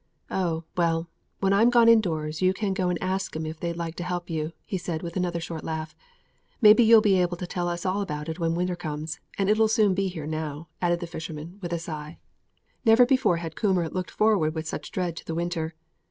[0.31, 3.93] "Oh, well, when I'm gone indoors you can go and ask 'em if they'd like
[3.97, 5.95] to help you," he said, with another short laugh.
[6.59, 9.67] "Maybe you'll be able to tell us all about it when winter comes, and it'll
[9.67, 12.17] soon be here now," added the fisherman, with a sigh.
[12.83, 15.75] Never before had Coomber looked forward with such dread to the winter.